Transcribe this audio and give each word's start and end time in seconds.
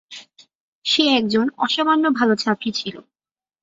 সে 0.85 1.03
একজন 1.11 1.45
অসামান্য 1.57 2.05
ভাল 2.09 2.29
ছাত্রী 2.35 2.69
ছিল। 2.71 2.95